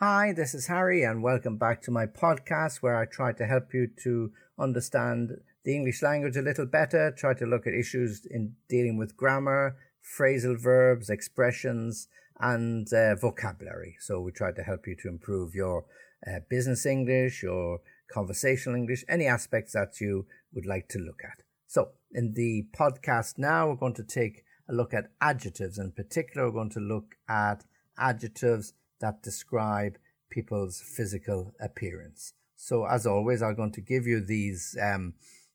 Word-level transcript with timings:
Hi, 0.00 0.32
this 0.32 0.54
is 0.54 0.68
Harry, 0.68 1.02
and 1.02 1.24
welcome 1.24 1.56
back 1.56 1.82
to 1.82 1.90
my 1.90 2.06
podcast 2.06 2.76
where 2.76 2.94
I 2.94 3.04
try 3.04 3.32
to 3.32 3.44
help 3.44 3.74
you 3.74 3.88
to 4.04 4.30
understand 4.56 5.32
the 5.64 5.74
English 5.74 6.02
language 6.02 6.36
a 6.36 6.40
little 6.40 6.66
better, 6.66 7.10
try 7.10 7.34
to 7.34 7.44
look 7.44 7.66
at 7.66 7.74
issues 7.74 8.24
in 8.24 8.54
dealing 8.68 8.96
with 8.96 9.16
grammar, 9.16 9.76
phrasal 10.16 10.56
verbs, 10.56 11.10
expressions, 11.10 12.06
and 12.38 12.86
uh, 12.92 13.16
vocabulary. 13.16 13.96
So 13.98 14.20
we 14.20 14.30
try 14.30 14.52
to 14.52 14.62
help 14.62 14.86
you 14.86 14.94
to 15.02 15.08
improve 15.08 15.56
your 15.56 15.84
uh, 16.24 16.42
business 16.48 16.86
English, 16.86 17.42
your 17.42 17.80
conversational 18.08 18.76
English, 18.76 19.04
any 19.08 19.26
aspects 19.26 19.72
that 19.72 20.00
you 20.00 20.26
would 20.54 20.64
like 20.64 20.86
to 20.90 21.00
look 21.00 21.22
at. 21.24 21.42
So 21.66 21.88
in 22.12 22.34
the 22.34 22.68
podcast 22.72 23.36
now, 23.36 23.66
we're 23.66 23.74
going 23.74 23.94
to 23.94 24.04
take 24.04 24.44
a 24.70 24.72
look 24.72 24.94
at 24.94 25.10
adjectives. 25.20 25.76
In 25.76 25.90
particular, 25.90 26.46
we're 26.46 26.52
going 26.52 26.70
to 26.70 26.78
look 26.78 27.16
at 27.28 27.64
adjectives 27.98 28.74
that 29.00 29.22
describe 29.22 29.98
people's 30.30 30.80
physical 30.80 31.54
appearance. 31.60 32.32
So, 32.56 32.86
as 32.86 33.06
always, 33.06 33.42
I'm 33.42 33.54
going 33.54 33.72
to 33.72 33.80
give 33.80 34.06
you 34.06 34.20
these 34.20 34.76
um, 34.82 35.14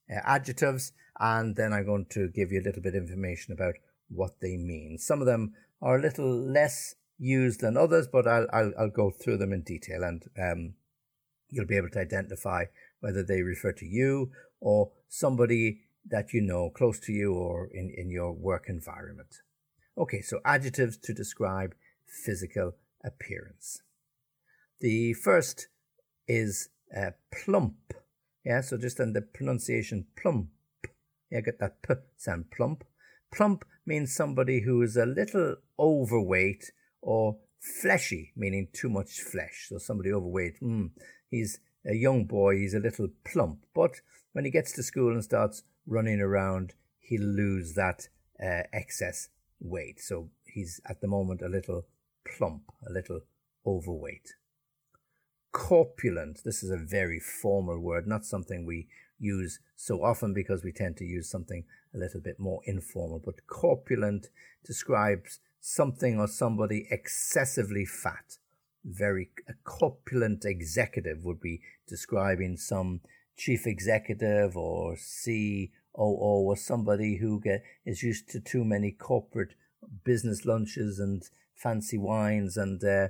uh, 0.09 0.19
adjectives 0.23 0.93
and 1.19 1.55
then 1.55 1.73
I'm 1.73 1.85
going 1.85 2.05
to 2.11 2.29
give 2.29 2.51
you 2.51 2.61
a 2.61 2.63
little 2.65 2.81
bit 2.81 2.95
of 2.95 3.03
information 3.03 3.53
about 3.53 3.75
what 4.09 4.39
they 4.41 4.57
mean. 4.57 4.97
Some 4.97 5.19
of 5.19 5.27
them 5.27 5.53
are 5.81 5.97
a 5.97 6.01
little 6.01 6.31
less 6.31 6.95
used 7.17 7.61
than 7.61 7.77
others, 7.77 8.07
but 8.11 8.27
I'll, 8.27 8.47
I'll, 8.51 8.73
I'll 8.79 8.89
go 8.89 9.11
through 9.11 9.37
them 9.37 9.53
in 9.53 9.61
detail 9.61 10.03
and 10.03 10.23
um, 10.41 10.73
you'll 11.49 11.67
be 11.67 11.77
able 11.77 11.89
to 11.89 11.99
identify 11.99 12.65
whether 12.99 13.23
they 13.23 13.41
refer 13.41 13.71
to 13.73 13.85
you 13.85 14.31
or 14.59 14.91
somebody 15.07 15.81
that 16.09 16.33
you 16.33 16.41
know 16.41 16.69
close 16.69 16.99
to 17.01 17.11
you 17.13 17.33
or 17.33 17.69
in, 17.73 17.93
in 17.95 18.09
your 18.09 18.33
work 18.33 18.65
environment. 18.67 19.41
Okay, 19.97 20.21
so 20.21 20.39
adjectives 20.43 20.97
to 20.97 21.13
describe 21.13 21.75
physical 22.05 22.73
appearance. 23.03 23.81
The 24.79 25.13
first 25.13 25.67
is 26.27 26.69
uh, 26.95 27.11
plump. 27.31 27.93
Yeah, 28.45 28.61
so 28.61 28.77
just 28.77 28.99
on 28.99 29.13
the 29.13 29.21
pronunciation 29.21 30.05
plump. 30.15 30.49
Yeah, 31.31 31.41
get 31.41 31.59
that 31.59 31.81
p 31.81 31.95
sound 32.17 32.51
plump. 32.51 32.83
Plump 33.33 33.65
means 33.85 34.15
somebody 34.15 34.61
who 34.61 34.81
is 34.81 34.97
a 34.97 35.05
little 35.05 35.55
overweight 35.79 36.71
or 37.01 37.37
fleshy, 37.59 38.31
meaning 38.35 38.67
too 38.73 38.89
much 38.89 39.21
flesh. 39.21 39.67
So 39.69 39.77
somebody 39.77 40.11
overweight, 40.11 40.59
mm, 40.61 40.91
he's 41.29 41.59
a 41.85 41.95
young 41.95 42.25
boy, 42.25 42.57
he's 42.57 42.73
a 42.73 42.79
little 42.79 43.07
plump. 43.25 43.59
But 43.73 44.01
when 44.33 44.45
he 44.45 44.51
gets 44.51 44.71
to 44.73 44.83
school 44.83 45.13
and 45.13 45.23
starts 45.23 45.63
running 45.87 46.21
around, 46.21 46.73
he'll 46.99 47.21
lose 47.21 47.73
that 47.73 48.07
uh, 48.41 48.63
excess 48.71 49.29
weight. 49.59 49.99
So 49.99 50.29
he's 50.45 50.79
at 50.87 51.01
the 51.01 51.07
moment 51.07 51.41
a 51.41 51.49
little 51.49 51.85
plump, 52.25 52.63
a 52.87 52.91
little 52.91 53.21
overweight. 53.65 54.35
Corpulent, 55.51 56.43
this 56.43 56.63
is 56.63 56.71
a 56.71 56.77
very 56.77 57.19
formal 57.19 57.79
word, 57.79 58.07
not 58.07 58.25
something 58.25 58.65
we 58.65 58.87
use 59.19 59.59
so 59.75 60.03
often 60.03 60.33
because 60.33 60.63
we 60.63 60.71
tend 60.71 60.97
to 60.97 61.05
use 61.05 61.29
something 61.29 61.63
a 61.93 61.97
little 61.97 62.19
bit 62.19 62.39
more 62.39 62.61
informal. 62.65 63.21
But 63.23 63.47
corpulent 63.47 64.27
describes 64.65 65.39
something 65.61 66.19
or 66.19 66.27
somebody 66.27 66.87
excessively 66.91 67.85
fat. 67.85 68.37
Very 68.83 69.29
a 69.47 69.53
corpulent 69.63 70.43
executive 70.43 71.23
would 71.23 71.39
be 71.39 71.61
describing 71.87 72.57
some 72.57 72.99
chief 73.37 73.65
executive 73.65 74.57
or 74.57 74.95
COO 74.95 75.69
or 75.93 76.57
somebody 76.57 77.17
who 77.17 77.39
get, 77.39 77.63
is 77.85 78.03
used 78.03 78.29
to 78.29 78.39
too 78.39 78.65
many 78.65 78.91
corporate 78.91 79.55
business 80.03 80.45
lunches 80.45 80.99
and 80.99 81.29
fancy 81.55 81.97
wines 81.97 82.57
and 82.57 82.83
uh, 82.83 83.07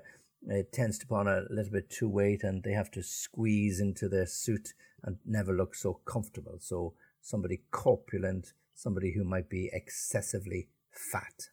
it 0.48 0.72
tends 0.72 0.98
to 1.00 1.08
put 1.08 1.16
on 1.16 1.28
a 1.28 1.44
little 1.50 1.72
bit 1.72 1.90
too 1.90 2.10
weight 2.10 2.44
and 2.44 2.64
they 2.64 2.74
have 2.74 2.92
to 2.92 3.04
squeeze 3.04 3.80
into 3.80 4.10
their 4.10 4.26
suit 4.26 4.74
and 5.04 5.18
never 5.26 5.54
look 5.54 5.76
so 5.76 6.00
comfortable. 6.06 6.58
So 6.60 6.94
somebody 7.22 7.62
corpulent, 7.72 8.54
somebody 8.74 9.14
who 9.14 9.24
might 9.24 9.50
be 9.50 9.70
excessively 9.74 10.68
fat. 10.92 11.50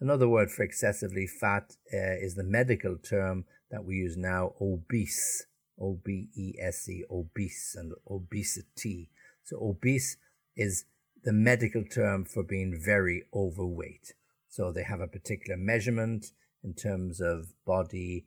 Another 0.00 0.28
word 0.28 0.50
for 0.50 0.62
excessively 0.62 1.26
fat 1.26 1.76
uh, 1.92 2.16
is 2.20 2.34
the 2.34 2.44
medical 2.44 2.96
term 2.98 3.44
that 3.70 3.84
we 3.84 3.94
use 3.96 4.16
now, 4.16 4.54
obese. 4.60 5.46
O 5.80 5.98
B 6.04 6.28
E 6.36 6.54
S 6.60 6.88
E, 6.88 7.04
obese 7.10 7.74
and 7.76 7.92
obesity. 8.08 9.10
So 9.42 9.58
obese 9.60 10.16
is 10.56 10.84
the 11.24 11.32
medical 11.32 11.84
term 11.84 12.24
for 12.24 12.42
being 12.42 12.80
very 12.80 13.24
overweight. 13.34 14.14
So 14.54 14.70
they 14.70 14.84
have 14.84 15.00
a 15.00 15.08
particular 15.08 15.56
measurement 15.56 16.26
in 16.62 16.74
terms 16.74 17.20
of 17.20 17.48
body 17.66 18.24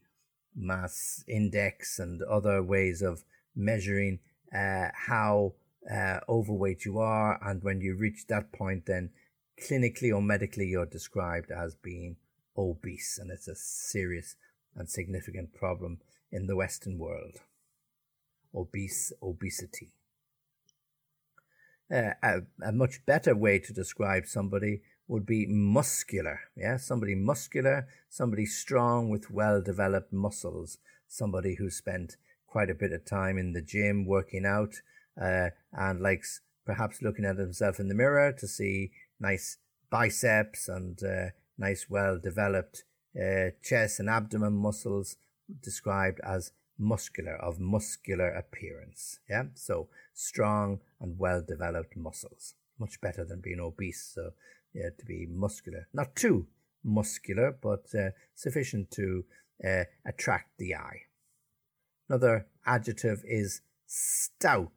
mass 0.54 1.24
index 1.26 2.00
and 2.00 2.22
other 2.22 2.62
ways 2.62 3.02
of 3.02 3.24
measuring 3.56 4.20
uh, 4.54 4.90
how 5.08 5.54
uh, 5.90 6.20
overweight 6.28 6.84
you 6.84 7.00
are. 7.00 7.40
And 7.42 7.64
when 7.64 7.80
you 7.80 7.96
reach 7.96 8.28
that 8.28 8.52
point, 8.52 8.88
then 8.88 9.12
clinically 9.58 10.14
or 10.14 10.22
medically, 10.22 10.66
you're 10.66 10.86
described 10.86 11.50
as 11.50 11.76
being 11.76 12.18
obese. 12.58 13.18
And 13.18 13.32
it's 13.32 13.48
a 13.48 13.56
serious 13.56 14.36
and 14.76 14.90
significant 14.90 15.54
problem 15.54 16.00
in 16.30 16.48
the 16.48 16.58
Western 16.58 16.98
world. 16.98 17.38
Obese, 18.54 19.14
obesity. 19.24 19.94
Uh, 21.90 22.16
a, 22.22 22.40
a 22.62 22.74
much 22.74 23.06
better 23.06 23.34
way 23.34 23.60
to 23.60 23.72
describe 23.72 24.26
somebody 24.26 24.82
would 25.08 25.26
be 25.26 25.46
muscular. 25.48 26.42
Yeah, 26.56 26.78
somebody 26.78 27.16
muscular, 27.16 27.88
somebody 28.10 28.46
strong 28.46 29.10
with 29.10 29.32
well 29.32 29.62
developed 29.62 30.12
muscles, 30.12 30.78
somebody 31.08 31.56
who 31.56 31.70
spent 31.70 32.18
quite 32.48 32.70
a 32.70 32.76
bit 32.76 32.92
of 32.92 33.06
time 33.06 33.38
in 33.38 33.54
the 33.54 33.62
gym 33.62 34.06
working 34.06 34.46
out 34.46 34.76
uh, 35.22 35.50
and 35.74 36.02
likes 36.02 36.42
perhaps 36.66 37.02
looking 37.02 37.26
at 37.26 37.38
himself 37.38 37.80
in 37.80 37.88
the 37.88 37.96
mirror 37.96 38.32
to 38.32 38.48
see 38.48 38.92
nice 39.20 39.58
biceps 39.90 40.68
and 40.68 41.02
uh, 41.04 41.30
nice 41.58 41.88
well 41.90 42.20
developed 42.22 42.84
uh, 43.16 43.50
chest 43.64 44.00
and 44.00 44.10
abdomen 44.10 44.54
muscles 44.54 45.18
described 45.62 46.20
as 46.24 46.52
muscular 46.78 47.36
of 47.36 47.60
muscular 47.60 48.30
appearance 48.30 49.20
yeah 49.30 49.44
so 49.56 49.88
strong 50.14 50.80
and 51.00 51.18
well 51.18 51.42
developed 51.48 51.96
muscles 51.96 52.54
much 52.80 53.02
better 53.02 53.26
than 53.26 53.42
being 53.42 53.60
obese 53.60 54.12
so 54.14 54.32
yeah, 54.74 54.90
to 54.98 55.06
be 55.06 55.28
muscular. 55.30 55.88
Not 55.94 56.16
too 56.16 56.48
muscular, 56.84 57.58
but 57.62 57.86
uh, 57.94 58.10
sufficient 58.36 58.92
to 58.92 59.26
uh, 59.66 59.84
attract 60.06 60.58
the 60.58 60.76
eye. 60.76 61.02
Another 62.10 62.48
adjective 62.66 63.24
is 63.26 63.62
stout. 63.86 64.72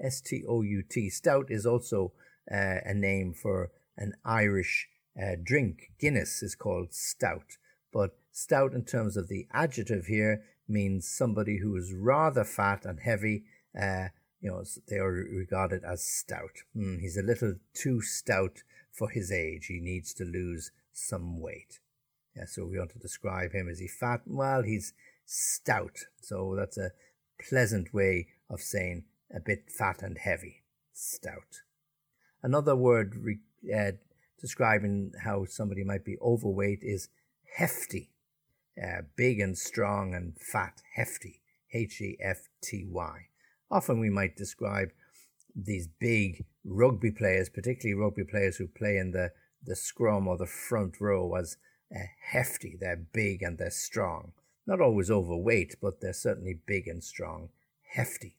S 0.00 0.20
T 0.20 0.44
O 0.48 0.62
U 0.62 0.82
T. 0.82 1.08
Stout 1.08 1.46
is 1.48 1.66
also 1.66 2.12
uh, 2.50 2.78
a 2.84 2.94
name 2.94 3.32
for 3.32 3.70
an 3.96 4.14
Irish 4.24 4.88
uh, 5.20 5.36
drink. 5.42 5.92
Guinness 5.98 6.42
is 6.42 6.54
called 6.54 6.92
stout. 6.92 7.58
But 7.92 8.16
stout, 8.32 8.74
in 8.74 8.84
terms 8.84 9.16
of 9.16 9.28
the 9.28 9.46
adjective 9.52 10.06
here, 10.06 10.42
means 10.68 11.08
somebody 11.08 11.58
who 11.58 11.76
is 11.76 11.92
rather 11.92 12.44
fat 12.44 12.84
and 12.84 13.00
heavy. 13.00 13.44
Uh, 13.80 14.08
you 14.40 14.50
know, 14.50 14.64
they 14.88 14.96
are 14.96 15.10
regarded 15.10 15.84
as 15.84 16.04
stout. 16.04 16.64
Mm, 16.76 17.00
he's 17.00 17.16
a 17.16 17.22
little 17.22 17.54
too 17.72 18.00
stout 18.02 18.62
for 18.94 19.10
his 19.10 19.30
age. 19.30 19.66
He 19.66 19.80
needs 19.80 20.14
to 20.14 20.24
lose 20.24 20.70
some 20.92 21.40
weight. 21.40 21.80
Yeah, 22.36 22.46
so 22.46 22.64
we 22.64 22.78
want 22.78 22.92
to 22.92 22.98
describe 22.98 23.52
him. 23.52 23.68
Is 23.68 23.80
he 23.80 23.88
fat? 23.88 24.22
Well, 24.26 24.62
he's 24.62 24.92
stout. 25.26 25.98
So 26.20 26.54
that's 26.56 26.78
a 26.78 26.92
pleasant 27.48 27.92
way 27.92 28.28
of 28.48 28.60
saying 28.60 29.04
a 29.34 29.40
bit 29.40 29.70
fat 29.70 30.02
and 30.02 30.18
heavy. 30.18 30.62
Stout. 30.92 31.62
Another 32.42 32.76
word 32.76 33.14
re- 33.16 33.38
uh, 33.74 33.92
describing 34.40 35.12
how 35.24 35.44
somebody 35.44 35.84
might 35.84 36.04
be 36.04 36.16
overweight 36.20 36.80
is 36.82 37.08
hefty. 37.56 38.10
Uh, 38.80 39.02
big 39.16 39.40
and 39.40 39.56
strong 39.56 40.14
and 40.14 40.36
fat, 40.38 40.82
hefty. 40.94 41.40
H 41.72 42.00
E 42.00 42.16
F 42.20 42.48
T 42.62 42.86
Y. 42.88 43.26
Often 43.70 43.98
we 43.98 44.10
might 44.10 44.36
describe 44.36 44.90
these 45.54 45.88
big 46.00 46.44
rugby 46.64 47.10
players, 47.10 47.48
particularly 47.48 48.00
rugby 48.00 48.24
players 48.24 48.56
who 48.56 48.66
play 48.66 48.96
in 48.96 49.12
the, 49.12 49.30
the 49.64 49.76
scrum 49.76 50.26
or 50.26 50.36
the 50.36 50.46
front 50.46 51.00
row, 51.00 51.34
as 51.34 51.56
uh, 51.94 52.00
hefty. 52.32 52.76
They're 52.80 53.04
big 53.12 53.42
and 53.42 53.58
they're 53.58 53.70
strong. 53.70 54.32
Not 54.66 54.80
always 54.80 55.10
overweight, 55.10 55.76
but 55.80 56.00
they're 56.00 56.12
certainly 56.12 56.58
big 56.66 56.88
and 56.88 57.04
strong. 57.04 57.50
Hefty. 57.92 58.36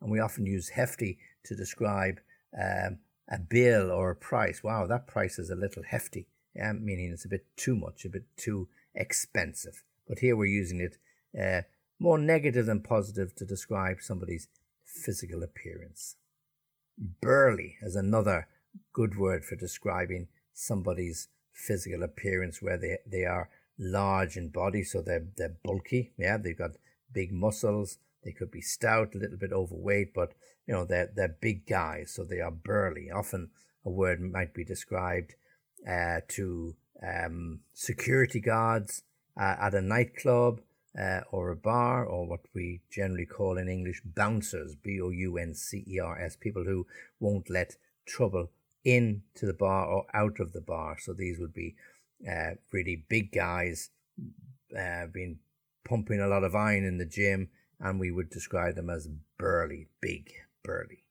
And 0.00 0.10
we 0.10 0.20
often 0.20 0.46
use 0.46 0.70
hefty 0.70 1.18
to 1.44 1.54
describe 1.54 2.20
um, 2.58 2.98
a 3.30 3.38
bill 3.38 3.90
or 3.90 4.10
a 4.10 4.16
price. 4.16 4.62
Wow, 4.62 4.86
that 4.86 5.06
price 5.06 5.38
is 5.38 5.50
a 5.50 5.54
little 5.54 5.82
hefty, 5.82 6.26
yeah, 6.54 6.72
meaning 6.72 7.10
it's 7.12 7.24
a 7.24 7.28
bit 7.28 7.46
too 7.56 7.74
much, 7.74 8.04
a 8.04 8.10
bit 8.10 8.24
too 8.36 8.68
expensive. 8.94 9.82
But 10.06 10.18
here 10.18 10.36
we're 10.36 10.46
using 10.46 10.80
it 10.80 10.98
uh, 11.40 11.62
more 11.98 12.18
negative 12.18 12.66
than 12.66 12.80
positive 12.80 13.34
to 13.36 13.46
describe 13.46 13.98
somebody's 14.00 14.48
physical 14.94 15.42
appearance. 15.42 16.16
Burly 17.20 17.76
is 17.82 17.96
another 17.96 18.46
good 18.92 19.18
word 19.18 19.44
for 19.44 19.56
describing 19.56 20.28
somebody's 20.52 21.28
physical 21.52 22.02
appearance 22.02 22.62
where 22.62 22.76
they, 22.76 22.98
they 23.06 23.24
are 23.24 23.50
large 23.78 24.36
in 24.36 24.48
body, 24.48 24.82
so 24.84 25.02
they're 25.02 25.26
they're 25.36 25.56
bulky. 25.64 26.12
Yeah, 26.16 26.36
they've 26.36 26.56
got 26.56 26.76
big 27.12 27.32
muscles. 27.32 27.98
They 28.24 28.32
could 28.32 28.50
be 28.50 28.60
stout, 28.60 29.14
a 29.14 29.18
little 29.18 29.36
bit 29.36 29.52
overweight, 29.52 30.14
but 30.14 30.32
you 30.66 30.74
know 30.74 30.84
they're 30.84 31.10
they're 31.14 31.36
big 31.40 31.66
guys, 31.66 32.12
so 32.14 32.24
they 32.24 32.40
are 32.40 32.50
burly. 32.50 33.10
Often 33.10 33.50
a 33.84 33.90
word 33.90 34.20
might 34.20 34.54
be 34.54 34.64
described 34.64 35.34
uh, 35.88 36.20
to 36.28 36.74
um, 37.02 37.60
security 37.74 38.40
guards 38.40 39.02
uh, 39.38 39.56
at 39.60 39.74
a 39.74 39.82
nightclub 39.82 40.60
uh, 40.98 41.20
or 41.30 41.50
a 41.50 41.56
bar, 41.56 42.04
or 42.04 42.26
what 42.26 42.40
we 42.54 42.80
generally 42.90 43.26
call 43.26 43.58
in 43.58 43.68
English 43.68 44.02
bouncers, 44.04 44.74
B 44.74 45.00
O 45.00 45.10
U 45.10 45.38
N 45.38 45.54
C 45.54 45.84
E 45.88 45.98
R 45.98 46.20
S, 46.20 46.36
people 46.36 46.64
who 46.64 46.86
won't 47.18 47.50
let 47.50 47.76
trouble 48.06 48.50
into 48.84 49.46
the 49.46 49.54
bar 49.54 49.86
or 49.86 50.06
out 50.14 50.38
of 50.40 50.52
the 50.52 50.60
bar. 50.60 50.96
So 50.98 51.12
these 51.12 51.38
would 51.38 51.54
be 51.54 51.74
uh, 52.30 52.52
really 52.72 53.04
big 53.08 53.32
guys, 53.32 53.90
uh, 54.78 55.06
been 55.06 55.38
pumping 55.88 56.20
a 56.20 56.28
lot 56.28 56.44
of 56.44 56.54
iron 56.54 56.84
in 56.84 56.98
the 56.98 57.04
gym, 57.06 57.48
and 57.80 57.98
we 57.98 58.10
would 58.10 58.30
describe 58.30 58.76
them 58.76 58.90
as 58.90 59.08
burly, 59.38 59.88
big, 60.00 60.30
burly. 60.62 61.04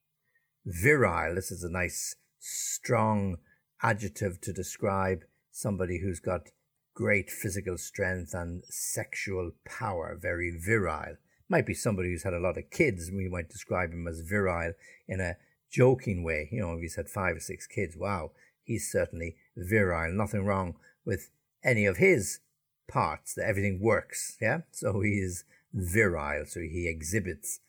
Virile, 0.65 1.35
this 1.35 1.51
is 1.51 1.63
a 1.63 1.69
nice, 1.69 2.15
strong 2.39 3.37
adjective 3.81 4.39
to 4.41 4.53
describe 4.53 5.23
somebody 5.51 5.99
who's 5.99 6.19
got 6.19 6.51
great 6.93 7.29
physical 7.29 7.77
strength 7.77 8.33
and 8.33 8.63
sexual 8.65 9.51
power, 9.65 10.17
very 10.19 10.51
virile. 10.57 11.17
Might 11.49 11.65
be 11.65 11.73
somebody 11.73 12.09
who's 12.09 12.23
had 12.23 12.33
a 12.33 12.39
lot 12.39 12.57
of 12.57 12.69
kids, 12.71 13.11
we 13.11 13.27
might 13.27 13.49
describe 13.49 13.91
him 13.91 14.07
as 14.07 14.21
virile 14.21 14.73
in 15.07 15.19
a 15.19 15.37
joking 15.69 16.23
way. 16.23 16.49
You 16.51 16.61
know, 16.61 16.73
if 16.73 16.81
he's 16.81 16.95
had 16.95 17.09
five 17.09 17.37
or 17.37 17.39
six 17.39 17.67
kids, 17.67 17.97
wow, 17.97 18.31
he's 18.63 18.91
certainly 18.91 19.35
virile. 19.55 20.13
Nothing 20.13 20.45
wrong 20.45 20.75
with 21.05 21.29
any 21.63 21.85
of 21.85 21.97
his 21.97 22.39
parts, 22.87 23.33
that 23.33 23.47
everything 23.47 23.79
works. 23.81 24.37
Yeah. 24.41 24.61
So 24.71 25.01
he 25.01 25.13
is 25.13 25.43
virile. 25.73 26.45
So 26.45 26.59
he 26.59 26.87
exhibits 26.87 27.59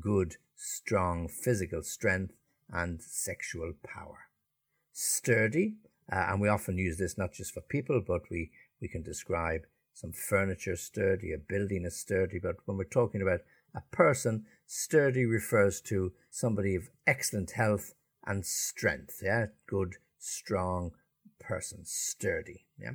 good, 0.00 0.36
strong 0.56 1.28
physical 1.28 1.82
strength 1.82 2.34
and 2.70 3.00
sexual 3.02 3.72
power. 3.82 4.28
Sturdy, 4.92 5.74
uh, 6.10 6.26
and 6.28 6.40
we 6.40 6.48
often 6.48 6.78
use 6.78 6.98
this 6.98 7.18
not 7.18 7.32
just 7.32 7.52
for 7.52 7.60
people, 7.60 8.02
but 8.06 8.22
we, 8.30 8.50
we 8.80 8.88
can 8.88 9.02
describe 9.02 9.62
some 9.94 10.12
furniture 10.12 10.76
sturdy, 10.76 11.32
a 11.32 11.38
building 11.38 11.84
is 11.84 11.96
sturdy. 11.96 12.38
But 12.38 12.56
when 12.64 12.76
we're 12.76 12.84
talking 12.84 13.22
about 13.22 13.40
a 13.74 13.82
person, 13.92 14.44
sturdy 14.66 15.24
refers 15.24 15.80
to 15.82 16.12
somebody 16.30 16.74
of 16.74 16.90
excellent 17.06 17.52
health 17.52 17.94
and 18.26 18.44
strength. 18.44 19.20
Yeah, 19.22 19.46
good, 19.66 19.96
strong 20.18 20.92
person, 21.40 21.84
sturdy. 21.84 22.66
Yeah, 22.78 22.92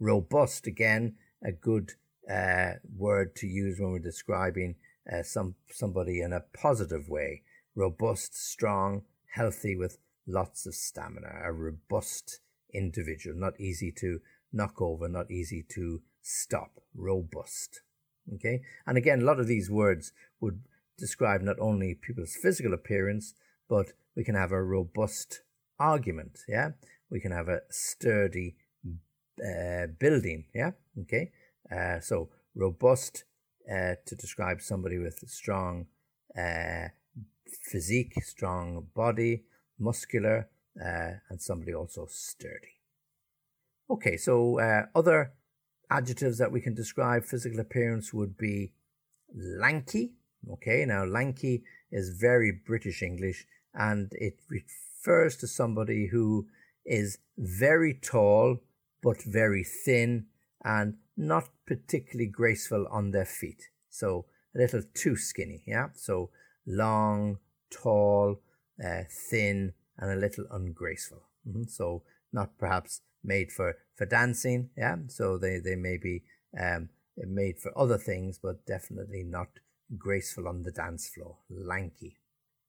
robust 0.00 0.66
again, 0.66 1.16
a 1.44 1.52
good 1.52 1.92
uh, 2.30 2.74
word 2.96 3.36
to 3.36 3.46
use 3.46 3.78
when 3.78 3.92
we're 3.92 3.98
describing 3.98 4.76
uh, 5.12 5.22
some 5.22 5.54
somebody 5.70 6.20
in 6.20 6.32
a 6.32 6.40
positive 6.40 7.08
way. 7.08 7.42
Robust, 7.74 8.34
strong, 8.34 9.02
healthy, 9.34 9.76
with 9.76 9.98
lots 10.26 10.66
of 10.66 10.74
stamina. 10.74 11.28
A 11.44 11.52
robust 11.52 12.40
individual, 12.72 13.36
not 13.36 13.60
easy 13.60 13.92
to 13.98 14.20
knock 14.52 14.80
over, 14.80 15.08
not 15.08 15.30
easy 15.30 15.64
to 15.74 16.02
stop. 16.22 16.80
Robust. 16.94 17.82
Okay, 18.34 18.62
and 18.86 18.98
again, 18.98 19.22
a 19.22 19.24
lot 19.24 19.38
of 19.38 19.46
these 19.46 19.70
words 19.70 20.12
would 20.40 20.62
describe 20.98 21.42
not 21.42 21.60
only 21.60 21.94
people's 21.94 22.34
physical 22.34 22.74
appearance, 22.74 23.34
but 23.68 23.92
we 24.16 24.24
can 24.24 24.34
have 24.34 24.50
a 24.50 24.62
robust 24.62 25.42
argument. 25.78 26.40
Yeah, 26.48 26.70
we 27.10 27.20
can 27.20 27.32
have 27.32 27.48
a 27.48 27.60
sturdy 27.70 28.56
uh, 29.40 29.86
building. 29.98 30.46
Yeah, 30.54 30.72
okay. 31.02 31.30
Uh, 31.70 32.00
so 32.00 32.30
robust 32.54 33.24
uh, 33.70 33.94
to 34.06 34.14
describe 34.14 34.60
somebody 34.60 34.98
with 34.98 35.18
strong 35.28 35.86
uh, 36.36 36.88
physique, 37.70 38.14
strong 38.22 38.86
body, 38.94 39.44
muscular, 39.78 40.48
uh, 40.80 41.12
and 41.28 41.40
somebody 41.40 41.74
also 41.74 42.06
sturdy. 42.08 42.80
Okay, 43.88 44.16
so 44.16 44.58
uh, 44.58 44.86
other 44.94 45.32
adjectives 45.90 46.38
that 46.38 46.50
we 46.52 46.60
can 46.60 46.74
describe 46.74 47.24
physical 47.24 47.60
appearance 47.60 48.12
would 48.12 48.36
be 48.36 48.72
lanky. 49.34 50.14
Okay, 50.50 50.84
now 50.84 51.04
lanky 51.04 51.62
is 51.90 52.18
very 52.20 52.52
British 52.66 53.02
English 53.02 53.46
and 53.74 54.12
it 54.12 54.40
refers 54.48 55.36
to 55.36 55.46
somebody 55.46 56.08
who 56.08 56.46
is 56.84 57.18
very 57.36 57.94
tall 57.94 58.58
but 59.02 59.22
very 59.22 59.64
thin 59.64 60.26
and 60.64 60.96
not 61.16 61.48
particularly 61.66 62.26
graceful 62.28 62.86
on 62.90 63.10
their 63.10 63.24
feet. 63.24 63.68
So 63.88 64.26
a 64.54 64.58
little 64.58 64.82
too 64.94 65.16
skinny, 65.16 65.62
yeah? 65.66 65.88
So 65.94 66.30
long, 66.66 67.38
tall, 67.70 68.40
uh, 68.84 69.02
thin, 69.08 69.72
and 69.98 70.10
a 70.10 70.16
little 70.16 70.44
ungraceful. 70.50 71.22
Mm-hmm. 71.48 71.64
So 71.68 72.02
not 72.32 72.58
perhaps 72.58 73.00
made 73.22 73.50
for, 73.52 73.76
for 73.94 74.06
dancing, 74.06 74.70
yeah? 74.76 74.96
So 75.08 75.38
they, 75.38 75.58
they 75.58 75.76
may 75.76 75.96
be 75.96 76.22
um, 76.58 76.90
made 77.16 77.58
for 77.58 77.76
other 77.76 77.98
things, 77.98 78.38
but 78.42 78.66
definitely 78.66 79.22
not 79.24 79.48
graceful 79.96 80.48
on 80.48 80.62
the 80.62 80.72
dance 80.72 81.08
floor. 81.08 81.38
Lanky. 81.50 82.18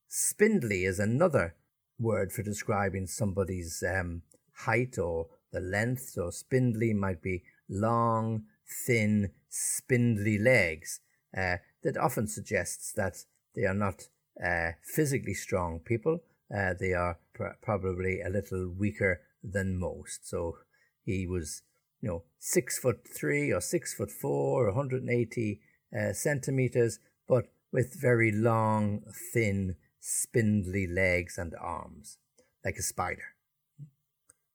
Spindly 0.07 0.85
is 0.85 0.99
another 0.99 1.55
word 1.99 2.31
for 2.31 2.43
describing 2.43 3.07
somebody's 3.07 3.83
um, 3.87 4.21
height 4.65 4.97
or 4.97 5.27
the 5.51 5.59
length. 5.59 6.09
So 6.09 6.29
spindly 6.29 6.93
might 6.93 7.21
be 7.21 7.43
long, 7.69 8.43
thin, 8.85 9.31
spindly 9.49 10.37
legs. 10.37 11.01
Uh, 11.37 11.57
that 11.83 11.97
often 11.97 12.27
suggests 12.27 12.91
that 12.93 13.17
they 13.55 13.63
are 13.63 13.73
not 13.73 14.07
uh, 14.43 14.71
physically 14.83 15.33
strong 15.33 15.79
people. 15.79 16.21
Uh, 16.55 16.73
they 16.79 16.93
are 16.93 17.17
pr- 17.33 17.57
probably 17.61 18.21
a 18.21 18.29
little 18.29 18.69
weaker 18.69 19.21
than 19.43 19.77
most. 19.77 20.27
So 20.27 20.57
he 21.03 21.27
was, 21.27 21.61
you 22.01 22.09
know, 22.09 22.23
six 22.39 22.77
foot 22.77 23.07
three 23.07 23.51
or 23.51 23.61
six 23.61 23.93
foot 23.93 24.11
four, 24.11 24.67
180 24.67 25.59
uh, 25.97 26.13
centimeters, 26.13 26.99
but 27.27 27.45
with 27.71 27.99
very 27.99 28.31
long, 28.31 29.03
thin, 29.33 29.75
spindly 29.99 30.87
legs 30.87 31.37
and 31.37 31.53
arms, 31.59 32.17
like 32.63 32.77
a 32.77 32.81
spider. 32.81 33.35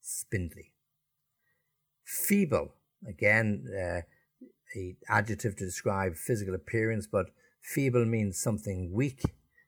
Spindly. 0.01 0.73
Feeble, 2.05 2.75
again, 3.07 3.67
uh, 3.73 4.01
a 4.77 4.97
adjective 5.09 5.57
to 5.57 5.65
describe 5.65 6.17
physical 6.17 6.55
appearance, 6.55 7.07
but 7.07 7.27
feeble 7.61 8.05
means 8.05 8.39
something 8.39 8.93
weak, 8.93 9.23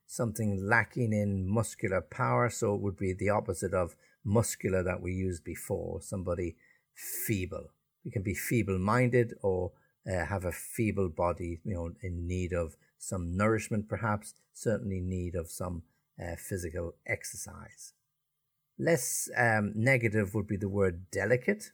something 0.06 0.60
lacking 0.62 1.12
in 1.12 1.48
muscular 1.48 2.00
power. 2.00 2.50
So 2.50 2.74
it 2.74 2.80
would 2.80 2.96
be 2.96 3.12
the 3.12 3.30
opposite 3.30 3.74
of 3.74 3.96
muscular 4.24 4.82
that 4.82 5.02
we 5.02 5.12
used 5.12 5.44
before, 5.44 6.00
somebody 6.00 6.56
feeble. 6.94 7.70
You 8.04 8.12
can 8.12 8.22
be 8.22 8.34
feeble 8.34 8.78
minded 8.78 9.34
or 9.42 9.72
uh, 10.10 10.26
have 10.26 10.44
a 10.44 10.52
feeble 10.52 11.08
body, 11.08 11.60
you 11.64 11.74
know, 11.74 11.92
in 12.02 12.26
need 12.26 12.52
of 12.52 12.76
some 12.98 13.36
nourishment, 13.36 13.88
perhaps, 13.88 14.34
certainly 14.52 15.00
need 15.00 15.34
of 15.34 15.50
some 15.50 15.82
uh, 16.22 16.36
physical 16.36 16.94
exercise. 17.06 17.92
Less 18.78 19.28
um, 19.36 19.72
negative 19.74 20.34
would 20.34 20.46
be 20.46 20.56
the 20.56 20.68
word 20.68 21.10
delicate. 21.10 21.72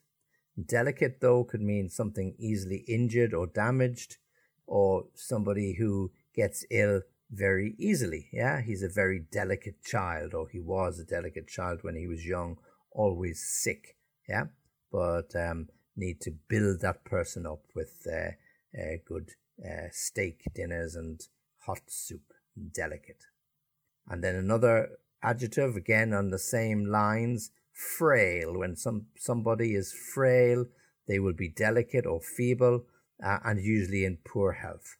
Delicate, 0.67 1.21
though, 1.21 1.45
could 1.45 1.63
mean 1.63 1.89
something 1.89 2.35
easily 2.39 2.85
injured 2.89 3.33
or 3.33 3.47
damaged, 3.47 4.19
or 4.67 5.07
somebody 5.15 5.77
who 5.79 6.13
gets 6.35 6.65
ill 6.71 7.03
very 7.31 7.75
easily. 7.79 8.29
Yeah, 8.33 8.61
he's 8.61 8.83
a 8.83 8.89
very 8.89 9.21
delicate 9.33 9.83
child, 9.85 10.35
or 10.35 10.49
he 10.49 10.61
was 10.61 10.99
a 10.99 11.05
delicate 11.05 11.49
child 11.49 11.81
when 11.83 11.97
he 11.97 12.07
was 12.07 12.27
young, 12.27 12.59
always 12.91 13.43
sick. 13.43 13.97
Yeah, 14.29 14.47
but 14.93 15.35
um, 15.35 15.69
need 15.97 16.21
to 16.23 16.33
build 16.49 16.81
that 16.81 17.05
person 17.05 17.47
up 17.47 17.63
with 17.75 18.07
uh, 18.07 18.31
uh, 18.79 18.97
good 19.07 19.31
uh, 19.65 19.89
steak 19.91 20.43
dinners 20.55 20.95
and 20.95 21.21
hot 21.61 21.83
soup. 21.89 22.33
Delicate. 22.75 23.25
And 24.09 24.25
then 24.25 24.35
another 24.35 24.99
adjective, 25.23 25.77
again 25.77 26.13
on 26.13 26.31
the 26.31 26.39
same 26.39 26.85
lines, 26.85 27.51
frail. 27.73 28.59
When 28.59 28.77
some 28.77 29.07
somebody 29.17 29.75
is 29.75 29.93
frail, 29.93 30.67
they 31.07 31.19
will 31.19 31.33
be 31.33 31.49
delicate 31.49 32.07
or 32.07 32.21
feeble 32.21 32.87
uh, 33.25 33.39
and 33.45 33.63
usually 33.63 34.05
in 34.05 34.19
poor 34.25 34.53
health. 34.53 34.97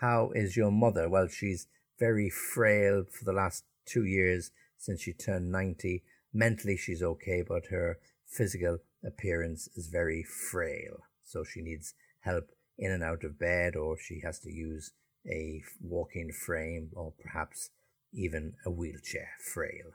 How 0.00 0.30
is 0.34 0.56
your 0.56 0.70
mother? 0.70 1.08
Well, 1.08 1.28
she's 1.28 1.68
very 1.98 2.28
frail 2.28 3.04
for 3.10 3.24
the 3.24 3.32
last 3.32 3.64
two 3.86 4.04
years 4.04 4.50
since 4.76 5.02
she 5.02 5.12
turned 5.12 5.50
90. 5.50 6.02
Mentally, 6.32 6.76
she's 6.76 7.02
okay, 7.02 7.42
but 7.46 7.66
her 7.66 7.98
physical 8.26 8.78
appearance 9.04 9.68
is 9.74 9.86
very 9.86 10.22
frail. 10.22 10.98
So 11.24 11.44
she 11.44 11.62
needs 11.62 11.94
help 12.20 12.50
in 12.78 12.92
and 12.92 13.02
out 13.02 13.24
of 13.24 13.38
bed, 13.38 13.74
or 13.74 13.96
she 13.98 14.20
has 14.20 14.38
to 14.40 14.50
use 14.50 14.92
a 15.26 15.62
walking 15.80 16.30
frame, 16.30 16.90
or 16.94 17.14
perhaps 17.18 17.70
even 18.12 18.54
a 18.64 18.70
wheelchair, 18.70 19.30
frail. 19.40 19.92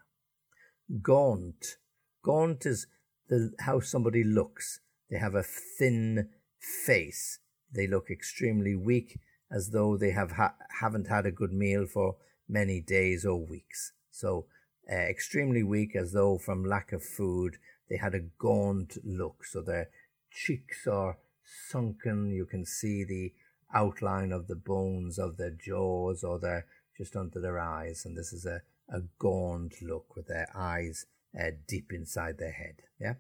Gaunt. 1.02 1.78
Gaunt 2.24 2.66
is 2.66 2.88
the, 3.30 3.52
how 3.60 3.80
somebody 3.80 4.24
looks. 4.24 4.80
They 5.10 5.18
have 5.18 5.36
a 5.36 5.44
thin 5.44 6.30
face. 6.60 7.40
They 7.74 7.88
look 7.88 8.10
extremely 8.10 8.76
weak, 8.76 9.20
as 9.52 9.70
though 9.70 9.98
they 9.98 10.12
have 10.12 10.32
ha- 10.34 10.56
haven't 10.80 11.08
had 11.08 11.26
a 11.26 11.32
good 11.32 11.52
meal 11.52 11.86
for 11.86 12.16
many 12.48 12.80
days 12.80 13.26
or 13.26 13.38
weeks. 13.38 13.94
So, 14.10 14.46
uh, 14.92 14.96
extremely 14.96 15.64
weak, 15.64 15.96
as 15.96 16.12
though 16.12 16.38
from 16.38 16.66
lack 16.66 16.92
of 16.92 17.04
food 17.04 17.58
they 17.92 17.98
had 17.98 18.16
a 18.16 18.22
gaunt 18.40 18.98
look. 19.04 19.44
So 19.46 19.62
their 19.62 19.90
cheeks 20.32 20.88
are 20.88 21.18
sunken. 21.44 22.32
You 22.32 22.46
can 22.46 22.66
see 22.66 23.04
the 23.04 23.34
outline 23.74 24.32
of 24.32 24.48
the 24.48 24.56
bones 24.56 25.20
of 25.20 25.38
their 25.38 25.52
jaws 25.52 26.24
or 26.24 26.40
their 26.40 26.66
just 26.98 27.16
under 27.16 27.40
their 27.40 27.60
eyes. 27.60 28.04
And 28.06 28.18
this 28.18 28.32
is 28.32 28.46
a, 28.46 28.62
a 28.90 29.02
gaunt 29.20 29.82
look 29.82 30.16
with 30.16 30.28
their 30.28 30.48
eyes 30.56 31.06
uh, 31.38 31.52
deep 31.68 31.92
inside 31.92 32.38
their 32.38 32.52
head. 32.52 32.84
Yeah, 33.00 33.16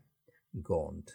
gaunt. 0.64 1.12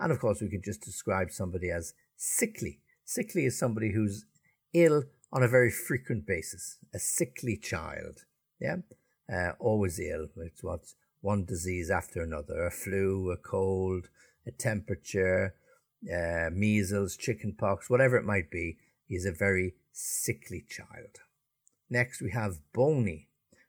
And 0.00 0.10
of 0.10 0.18
course, 0.18 0.40
we 0.40 0.48
could 0.48 0.64
just 0.64 0.80
describe 0.80 1.30
somebody 1.30 1.70
as 1.70 1.92
sickly. 2.16 2.80
Sickly 3.04 3.44
is 3.44 3.58
somebody 3.58 3.92
who's 3.92 4.24
ill 4.74 5.04
on 5.32 5.42
a 5.42 5.48
very 5.48 5.70
frequent 5.70 6.26
basis, 6.26 6.78
a 6.94 6.98
sickly 6.98 7.56
child. 7.56 8.24
Yeah, 8.60 8.76
uh, 9.32 9.52
always 9.58 10.00
ill. 10.00 10.28
It's 10.36 10.62
what's 10.62 10.94
one 11.20 11.44
disease 11.44 11.90
after 11.90 12.22
another 12.22 12.66
a 12.66 12.70
flu, 12.70 13.30
a 13.30 13.36
cold, 13.36 14.08
a 14.46 14.50
temperature, 14.50 15.54
uh, 16.12 16.50
measles, 16.52 17.16
chickenpox, 17.16 17.90
whatever 17.90 18.16
it 18.16 18.24
might 18.24 18.50
be. 18.50 18.78
He's 19.06 19.26
a 19.26 19.32
very 19.32 19.74
sickly 19.92 20.64
child. 20.68 21.20
Next, 21.90 22.20
we 22.20 22.30
have 22.32 22.60
bony. 22.74 23.28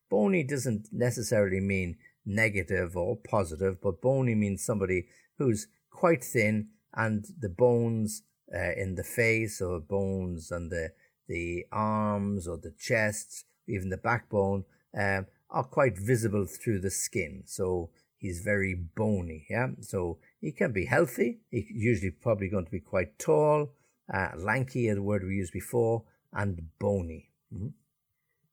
Bony 0.10 0.44
doesn't 0.44 0.88
necessarily 0.92 1.60
mean 1.60 1.98
negative 2.26 2.98
or 2.98 3.16
positive, 3.16 3.82
but 3.82 4.02
bony 4.02 4.36
means 4.36 4.64
somebody 4.64 5.08
who's 5.38 5.68
quite 5.90 6.24
thin 6.24 6.70
and 6.94 7.26
the 7.40 7.50
bones 7.50 8.24
uh, 8.54 8.74
in 8.76 8.96
the 8.96 9.04
face 9.04 9.62
or 9.62 9.80
bones 9.80 10.52
on 10.52 10.70
the, 10.70 10.92
the 11.28 11.66
arms 11.72 12.48
or 12.48 12.58
the 12.58 12.74
chest, 12.80 13.46
even 13.68 13.90
the 13.90 13.98
backbone, 13.98 14.64
um, 14.98 15.26
are 15.50 15.64
quite 15.64 15.98
visible 15.98 16.46
through 16.46 16.80
the 16.80 16.92
skin. 16.92 17.44
So 17.46 17.90
he's 18.18 18.42
very 18.42 18.74
bony. 18.74 19.46
Yeah. 19.50 19.68
So 19.82 20.20
he 20.42 20.52
can 20.52 20.72
be 20.72 20.86
healthy. 20.86 21.40
He's 21.52 21.70
usually 21.70 22.12
probably 22.12 22.50
going 22.50 22.66
to 22.66 22.72
be 22.72 22.80
quite 22.80 23.18
tall, 23.18 23.74
uh, 24.14 24.30
lanky, 24.38 24.90
a 24.90 25.02
word 25.02 25.24
we 25.24 25.36
used 25.36 25.54
before, 25.54 26.04
and 26.34 26.70
bony. 26.80 27.30
Mm-hmm. 27.54 27.70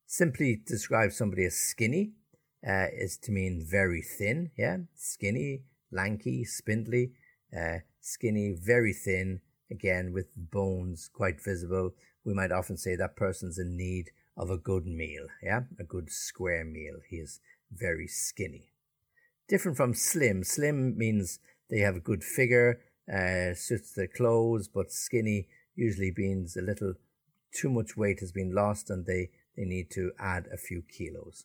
Simply 0.07 0.63
describe 0.65 1.13
somebody 1.13 1.45
as 1.45 1.57
skinny 1.57 2.13
uh, 2.67 2.87
is 2.93 3.19
to 3.19 3.33
mean 3.33 3.67
very 3.69 4.03
thin. 4.03 4.51
Yeah. 4.57 4.79
Skinny, 4.95 5.63
lanky, 5.91 6.45
spindly, 6.45 7.13
uh, 7.57 7.79
skinny, 8.01 8.57
very 8.59 8.93
thin. 8.93 9.41
Again, 9.71 10.13
with 10.13 10.29
bones 10.37 11.11
quite 11.13 11.43
visible. 11.43 11.95
We 12.25 12.35
might 12.35 12.53
often 12.53 12.77
say 12.77 12.97
that 12.97 13.17
person's 13.17 13.59
in 13.59 13.77
need 13.77 14.11
of 14.37 14.51
a 14.51 14.59
good 14.59 14.87
meal, 14.87 15.27
yeah, 15.43 15.63
a 15.79 15.85
good 15.85 16.11
square 16.11 16.65
meal. 16.65 16.97
He 17.09 17.17
is 17.17 17.41
very 17.73 18.07
skinny. 18.07 18.73
Different 19.49 19.77
from 19.77 19.95
slim. 19.95 20.45
Slim 20.45 20.97
means 20.97 21.39
they 21.71 21.79
have 21.81 21.97
a 21.97 22.01
good 22.01 22.23
figure, 22.23 22.81
uh, 23.13 23.55
suits 23.55 23.93
their 23.93 24.09
clothes, 24.09 24.69
but 24.69 24.93
skinny 24.93 25.49
usually 25.75 26.13
means 26.17 26.57
a 26.57 26.63
little 26.63 26.95
too 27.53 27.71
much 27.71 27.97
weight 27.97 28.21
has 28.21 28.33
been 28.33 28.55
lost 28.55 28.91
and 28.91 29.07
they, 29.07 29.31
they 29.57 29.65
need 29.65 29.91
to 29.93 30.13
add 30.19 30.49
a 30.53 30.57
few 30.57 30.83
kilos. 30.83 31.45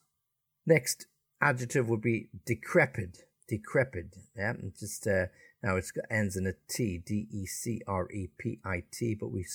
Next 0.66 1.08
adjective 1.42 1.88
would 1.90 2.02
be 2.02 2.30
decrepit. 2.46 3.20
Decrepit. 3.48 4.16
Yeah, 4.36 4.54
just 4.80 5.08
uh, 5.08 5.26
now 5.64 5.76
it 5.76 5.86
ends 6.10 6.36
in 6.36 6.48
a 6.48 6.54
T, 6.68 6.98
D 6.98 7.28
E 7.32 7.46
C 7.46 7.82
R 7.88 8.10
E 8.12 8.30
P 8.38 8.60
I 8.66 8.84
T, 8.92 9.16
but 9.16 9.32
we 9.32 9.46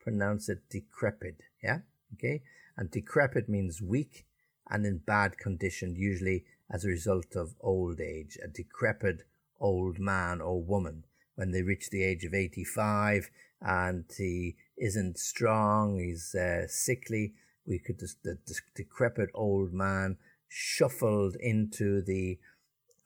pronounce 0.00 0.48
it 0.48 0.68
decrepit. 0.70 1.42
Yeah, 1.62 1.80
okay 2.14 2.42
and 2.76 2.90
decrepit 2.90 3.48
means 3.48 3.82
weak 3.82 4.26
and 4.70 4.86
in 4.86 4.98
bad 4.98 5.38
condition, 5.38 5.94
usually 5.96 6.44
as 6.70 6.84
a 6.84 6.88
result 6.88 7.36
of 7.36 7.54
old 7.60 8.00
age, 8.00 8.38
a 8.42 8.48
decrepit 8.48 9.22
old 9.60 9.98
man 9.98 10.40
or 10.40 10.62
woman. 10.62 11.04
When 11.34 11.50
they 11.50 11.62
reach 11.62 11.90
the 11.90 12.02
age 12.02 12.24
of 12.24 12.34
85 12.34 13.30
and 13.60 14.04
he 14.16 14.56
isn't 14.78 15.18
strong, 15.18 15.98
he's 15.98 16.34
uh, 16.34 16.66
sickly, 16.68 17.34
we 17.66 17.78
could 17.78 17.98
just, 17.98 18.22
the, 18.22 18.38
the 18.46 18.54
decrepit 18.74 19.30
old 19.34 19.72
man 19.72 20.16
shuffled 20.48 21.36
into 21.36 22.02
the 22.02 22.38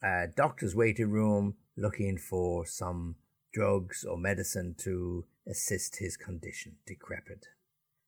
uh, 0.03 0.27
doctor's 0.35 0.75
waiting 0.75 1.09
room 1.09 1.55
looking 1.77 2.17
for 2.17 2.65
some 2.65 3.15
drugs 3.53 4.03
or 4.03 4.17
medicine 4.17 4.75
to 4.79 5.25
assist 5.47 5.97
his 5.97 6.17
condition, 6.17 6.75
decrepit. 6.85 7.45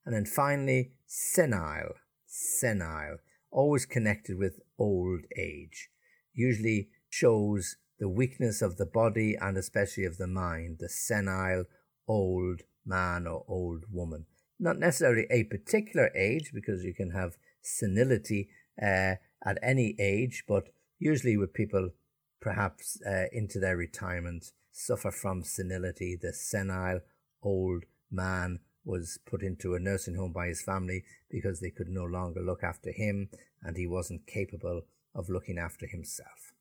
And 0.05 0.15
then 0.15 0.25
finally, 0.25 0.91
senile, 1.05 1.93
senile, 2.25 3.17
always 3.51 3.85
connected 3.85 4.37
with 4.37 4.59
old 4.77 5.21
age, 5.37 5.89
usually 6.33 6.89
shows 7.09 7.77
the 7.99 8.09
weakness 8.09 8.61
of 8.61 8.77
the 8.77 8.85
body 8.85 9.35
and 9.39 9.57
especially 9.57 10.05
of 10.05 10.17
the 10.17 10.27
mind, 10.27 10.77
the 10.79 10.89
senile 10.89 11.65
old 12.07 12.61
man 12.85 13.27
or 13.27 13.43
old 13.47 13.85
woman. 13.91 14.25
Not 14.59 14.79
necessarily 14.79 15.25
a 15.29 15.43
particular 15.43 16.11
age, 16.15 16.51
because 16.53 16.83
you 16.83 16.93
can 16.93 17.11
have 17.11 17.37
senility 17.61 18.49
uh, 18.81 19.15
at 19.45 19.57
any 19.61 19.95
age, 19.99 20.43
but 20.47 20.69
usually 20.97 21.37
with 21.37 21.53
people 21.53 21.91
perhaps 22.39 22.99
uh, 23.05 23.25
into 23.31 23.59
their 23.59 23.77
retirement 23.77 24.51
suffer 24.71 25.11
from 25.11 25.43
senility, 25.43 26.17
the 26.19 26.33
senile 26.33 27.01
old 27.43 27.83
man 28.11 28.59
was 28.85 29.19
put 29.25 29.43
into 29.43 29.75
a 29.75 29.79
nursing 29.79 30.15
home 30.15 30.31
by 30.31 30.47
his 30.47 30.61
family 30.61 31.03
because 31.29 31.59
they 31.59 31.69
could 31.69 31.89
no 31.89 32.03
longer 32.03 32.41
look 32.41 32.63
after 32.63 32.91
him 32.91 33.29
and 33.61 33.77
he 33.77 33.85
wasn't 33.85 34.25
capable 34.25 34.81
of 35.13 35.29
looking 35.29 35.57
after 35.57 35.85
himself. 35.85 36.53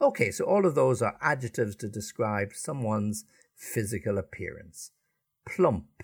Okay, 0.00 0.30
so 0.30 0.44
all 0.44 0.66
of 0.66 0.74
those 0.74 1.02
are 1.02 1.18
adjectives 1.20 1.74
to 1.76 1.88
describe 1.88 2.52
someone's 2.52 3.24
physical 3.54 4.18
appearance 4.18 4.90
plump, 5.46 6.02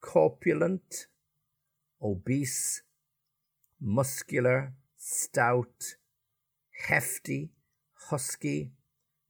corpulent, 0.00 1.06
obese, 2.02 2.82
muscular, 3.80 4.74
stout, 4.96 5.96
hefty, 6.88 7.50
husky, 8.10 8.72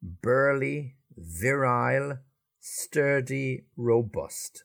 burly, 0.02 0.96
virile, 1.16 2.18
sturdy, 2.60 3.64
robust 3.76 4.64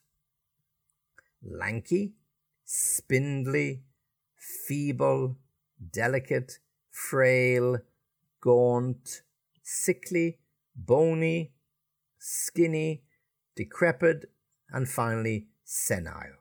lanky, 1.43 2.13
spindly, 2.63 3.83
feeble, 4.67 5.37
delicate, 5.91 6.59
frail, 6.89 7.79
gaunt, 8.41 9.21
sickly, 9.63 10.39
bony, 10.75 11.51
skinny, 12.19 13.03
decrepit, 13.55 14.29
and 14.71 14.87
finally 14.87 15.47
senile. 15.63 16.37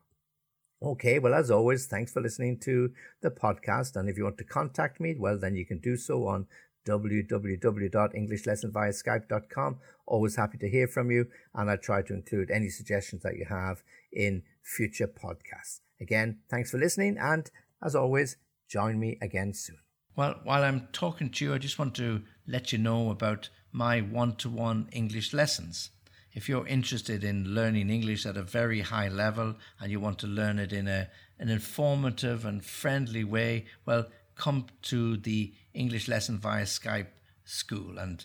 Okay, 0.83 1.19
well, 1.19 1.35
as 1.35 1.51
always, 1.51 1.87
thanks 1.87 2.13
for 2.13 2.23
listening 2.23 2.59
to 2.61 2.91
the 3.21 3.31
podcast. 3.31 3.97
And 3.97 4.09
if 4.09 4.17
you 4.17 4.25
want 4.25 4.39
to 4.39 4.45
contact 4.45 4.99
me, 4.99 5.15
well, 5.19 5.39
then 5.39 5.55
you 5.55 5.67
can 5.67 5.79
do 5.79 5.97
so 5.97 6.27
on 6.27 6.47
www.englishlessonviaskype.com. 6.87 9.79
Always 10.07 10.37
happy 10.37 10.59
to 10.59 10.69
hear 10.69 10.89
from 10.89 11.11
you, 11.11 11.27
and 11.55 11.71
I 11.71 11.77
try 11.77 12.03
to 12.03 12.15
include 12.15 12.51
any 12.51 12.69
suggestions 12.69 13.23
that 13.23 13.37
you 13.37 13.47
have 13.49 13.83
in 14.13 14.43
future 14.63 15.09
podcasts. 15.09 15.81
Again, 16.01 16.39
thanks 16.49 16.71
for 16.71 16.79
listening, 16.79 17.19
and 17.19 17.51
as 17.83 17.95
always, 17.95 18.37
join 18.69 18.99
me 18.99 19.19
again 19.21 19.53
soon. 19.55 19.79
Well, 20.17 20.37
while 20.45 20.65
I'm 20.65 20.89
talking 20.93 21.31
to 21.31 21.45
you, 21.45 21.55
I 21.55 21.59
just 21.59 21.79
want 21.79 21.95
to 21.97 22.23
let 22.47 22.73
you 22.73 22.79
know 22.79 23.11
about 23.11 23.49
my 23.73 24.01
one 24.01 24.35
to 24.37 24.49
one 24.49 24.89
English 24.93 25.33
lessons. 25.33 25.91
If 26.33 26.49
you're 26.49 26.67
interested 26.67 27.25
in 27.25 27.55
learning 27.55 27.91
English 27.91 28.25
at 28.25 28.37
a 28.37 28.43
very 28.43 28.83
high 28.83 29.09
level 29.09 29.57
and 29.81 29.91
you 29.91 29.99
want 29.99 30.19
to 30.21 30.27
learn 30.27 30.59
it 30.59 30.73
in 30.73 30.87
a, 30.87 31.09
an 31.39 31.49
informative 31.49 32.45
and 32.45 32.65
friendly 32.65 33.25
way, 33.25 33.67
well, 33.85 34.07
come 34.41 34.65
to 34.81 35.19
the 35.19 35.53
English 35.75 36.09
lesson 36.09 36.39
via 36.39 36.65
Skype 36.65 37.13
school 37.45 37.99
and 37.99 38.25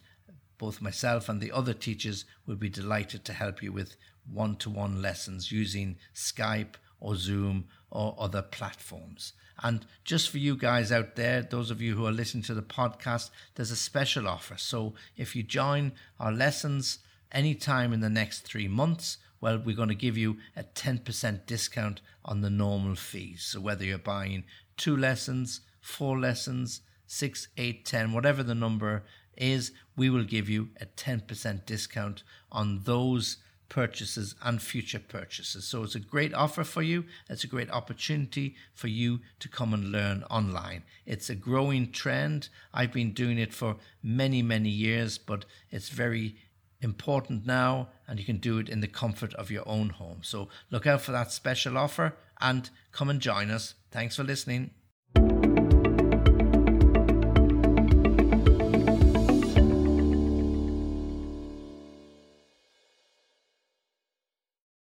both 0.58 0.82
myself 0.82 1.28
and 1.28 1.42
the 1.42 1.52
other 1.52 1.74
teachers 1.74 2.24
will 2.48 2.56
be 2.56 2.70
delighted 2.70 3.26
to 3.26 3.34
help 3.34 3.62
you 3.62 3.74
with 3.74 3.98
one 4.32 4.56
to 4.56 4.70
one 4.70 5.02
lessons 5.02 5.52
using 5.52 5.98
Skype 6.16 6.76
or 7.02 7.18
Zoom 7.18 7.66
or 7.92 8.16
other 8.18 8.42
platforms. 8.42 9.34
And 9.62 9.86
just 10.06 10.30
for 10.30 10.38
you 10.38 10.56
guys 10.56 10.90
out 10.90 11.18
there, 11.18 11.42
those 11.42 11.70
of 11.70 11.82
you 11.82 11.96
who 11.96 12.06
are 12.06 12.14
listening 12.14 12.44
to 12.44 12.54
the 12.54 12.62
podcast, 12.62 13.30
there's 13.56 13.72
a 13.72 13.76
special 13.76 14.26
offer. 14.26 14.56
So 14.58 14.94
if 15.18 15.36
you 15.36 15.44
join 15.44 15.92
our 16.18 16.32
lessons 16.32 17.00
anytime 17.34 17.92
in 17.92 18.00
the 18.00 18.10
next 18.10 18.42
three 18.42 18.70
months, 18.70 19.18
well, 19.42 19.58
we're 19.58 19.76
going 19.76 19.90
to 19.90 19.96
give 19.96 20.18
you 20.18 20.38
a 20.56 20.64
10% 20.64 21.46
discount 21.46 22.00
on 22.24 22.40
the 22.40 22.50
normal 22.50 22.96
fees. 22.96 23.44
So 23.44 23.60
whether 23.60 23.84
you're 23.84 23.98
buying 23.98 24.46
two 24.78 24.96
lessons, 24.96 25.60
four 25.86 26.20
lessons, 26.20 26.82
six, 27.06 27.48
eight, 27.58 27.86
ten, 27.86 28.12
whatever 28.12 28.42
the 28.42 28.56
number 28.56 29.04
is 29.38 29.72
we 29.96 30.10
will 30.10 30.24
give 30.24 30.50
you 30.50 30.70
a 30.82 30.86
10% 30.86 31.66
discount 31.66 32.24
on 32.52 32.82
those 32.86 33.38
purchases 33.70 34.34
and 34.42 34.62
future 34.62 35.00
purchases. 35.00 35.66
So 35.66 35.84
it's 35.84 35.94
a 35.94 36.00
great 36.00 36.34
offer 36.34 36.64
for 36.64 36.82
you. 36.82 37.06
It's 37.30 37.44
a 37.44 37.48
great 37.48 37.70
opportunity 37.70 38.56
for 38.74 38.88
you 38.88 39.20
to 39.40 39.48
come 39.48 39.74
and 39.74 39.92
learn 39.92 40.24
online. 40.24 40.84
It's 41.06 41.30
a 41.30 41.36
growing 41.36 41.92
trend. 41.92 42.50
I've 42.74 42.94
been 42.94 43.12
doing 43.12 43.38
it 43.38 43.54
for 43.54 43.76
many, 44.02 44.42
many 44.42 44.70
years, 44.70 45.20
but 45.20 45.46
it's 45.70 45.90
very 45.90 46.36
important 46.82 47.46
now 47.46 47.90
and 48.08 48.20
you 48.20 48.26
can 48.26 48.38
do 48.38 48.58
it 48.58 48.70
in 48.70 48.82
the 48.82 48.88
comfort 48.88 49.34
of 49.36 49.52
your 49.52 49.68
own 49.68 49.90
home. 49.90 50.20
So 50.24 50.50
look 50.72 50.88
out 50.88 51.02
for 51.02 51.12
that 51.12 51.32
special 51.32 51.78
offer 51.78 52.16
and 52.42 52.70
come 52.92 53.10
and 53.10 53.20
join 53.20 53.52
us. 53.52 53.76
Thanks 53.92 54.16
for 54.16 54.24
listening. 54.24 54.72